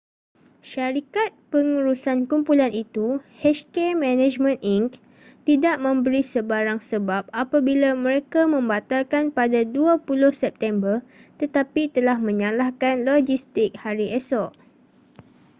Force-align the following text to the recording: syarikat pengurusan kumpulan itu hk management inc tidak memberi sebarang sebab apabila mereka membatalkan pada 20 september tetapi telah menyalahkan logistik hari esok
syarikat 0.71 1.29
pengurusan 1.53 2.19
kumpulan 2.29 2.71
itu 2.83 3.07
hk 3.41 3.75
management 4.03 4.57
inc 4.75 4.91
tidak 5.47 5.75
memberi 5.85 6.23
sebarang 6.33 6.79
sebab 6.91 7.23
apabila 7.43 7.89
mereka 8.05 8.41
membatalkan 8.55 9.25
pada 9.37 9.59
20 9.61 10.09
september 10.43 10.95
tetapi 11.41 11.83
telah 11.95 12.17
menyalahkan 12.27 12.95
logistik 13.09 13.71
hari 13.83 14.07
esok 14.19 14.51